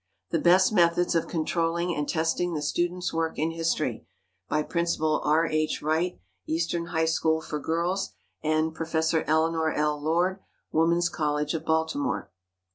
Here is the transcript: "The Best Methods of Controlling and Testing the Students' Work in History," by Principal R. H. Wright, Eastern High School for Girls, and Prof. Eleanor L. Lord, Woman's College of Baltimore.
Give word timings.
"The 0.31 0.39
Best 0.39 0.73
Methods 0.73 1.13
of 1.13 1.27
Controlling 1.27 1.95
and 1.95 2.09
Testing 2.09 2.55
the 2.55 2.63
Students' 2.63 3.13
Work 3.13 3.37
in 3.37 3.51
History," 3.51 4.07
by 4.49 4.63
Principal 4.63 5.21
R. 5.23 5.45
H. 5.45 5.83
Wright, 5.83 6.19
Eastern 6.47 6.87
High 6.87 7.05
School 7.05 7.39
for 7.39 7.59
Girls, 7.59 8.09
and 8.41 8.73
Prof. 8.73 9.13
Eleanor 9.27 9.71
L. 9.71 10.01
Lord, 10.01 10.39
Woman's 10.71 11.07
College 11.07 11.53
of 11.53 11.65
Baltimore. 11.65 12.31